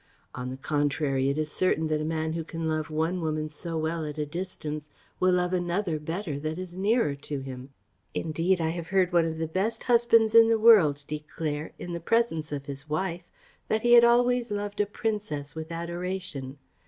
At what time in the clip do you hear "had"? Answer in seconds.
13.93-14.03